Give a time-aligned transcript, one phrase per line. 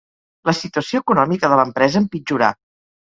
[0.49, 2.51] La situació econòmica de l'empresa empitjorà.